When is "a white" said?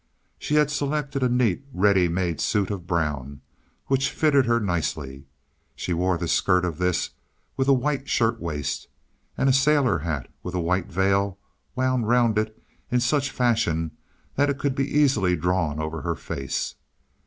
7.67-8.09, 10.55-10.87